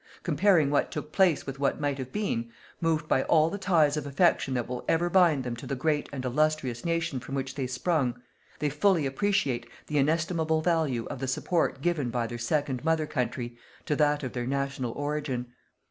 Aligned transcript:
Comparing 0.23 0.71
what 0.71 0.89
took 0.89 1.11
place 1.11 1.45
with 1.45 1.59
what 1.59 1.79
might 1.79 1.99
have 1.99 2.11
been, 2.11 2.49
moved 2.79 3.07
by 3.07 3.21
all 3.25 3.51
the 3.51 3.59
ties 3.59 3.95
of 3.95 4.07
affection 4.07 4.55
that 4.55 4.67
will 4.67 4.83
ever 4.87 5.11
bind 5.11 5.43
them 5.43 5.55
to 5.55 5.67
the 5.67 5.75
great 5.75 6.09
and 6.11 6.25
illustrious 6.25 6.83
nation 6.83 7.19
from 7.19 7.35
which 7.35 7.53
they 7.53 7.67
sprung, 7.67 8.19
they 8.57 8.67
fully 8.67 9.05
appreciate 9.05 9.67
the 9.85 9.99
inestimable 9.99 10.59
value 10.63 11.05
of 11.11 11.19
the 11.19 11.27
support 11.27 11.83
given 11.83 12.09
by 12.09 12.25
their 12.25 12.39
second 12.39 12.83
mother 12.83 13.05
country 13.05 13.55
to 13.85 13.95
that 13.95 14.23
of 14.23 14.33
their 14.33 14.47
national 14.47 14.91
origin. 14.93 15.53